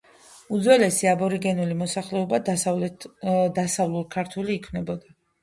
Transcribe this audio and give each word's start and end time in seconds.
უძველესი 0.59 1.09
აბორიგენული 1.11 1.77
მოსახლეობა 1.81 2.41
დასავლურ-ქართული 2.49 4.59
იქნებოდა. 4.59 5.17